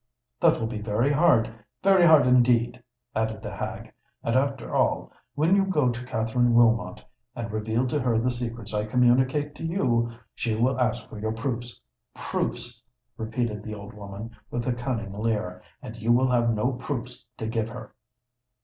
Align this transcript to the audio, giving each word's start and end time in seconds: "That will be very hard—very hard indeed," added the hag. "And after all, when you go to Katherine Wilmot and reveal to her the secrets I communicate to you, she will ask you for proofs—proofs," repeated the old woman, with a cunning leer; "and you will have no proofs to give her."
"That 0.41 0.59
will 0.59 0.65
be 0.65 0.81
very 0.81 1.11
hard—very 1.11 2.07
hard 2.07 2.25
indeed," 2.25 2.81
added 3.15 3.43
the 3.43 3.55
hag. 3.55 3.93
"And 4.23 4.35
after 4.35 4.73
all, 4.73 5.11
when 5.35 5.55
you 5.55 5.63
go 5.63 5.89
to 5.91 6.05
Katherine 6.07 6.55
Wilmot 6.55 7.05
and 7.35 7.51
reveal 7.51 7.85
to 7.85 7.99
her 7.99 8.17
the 8.17 8.31
secrets 8.31 8.73
I 8.73 8.87
communicate 8.87 9.53
to 9.57 9.63
you, 9.63 10.11
she 10.33 10.55
will 10.55 10.79
ask 10.79 11.03
you 11.11 11.21
for 11.21 11.31
proofs—proofs," 11.33 12.81
repeated 13.15 13.61
the 13.61 13.75
old 13.75 13.93
woman, 13.93 14.31
with 14.49 14.65
a 14.65 14.73
cunning 14.73 15.13
leer; 15.13 15.61
"and 15.83 15.95
you 15.95 16.11
will 16.11 16.31
have 16.31 16.49
no 16.49 16.71
proofs 16.71 17.23
to 17.37 17.45
give 17.45 17.69
her." 17.69 17.93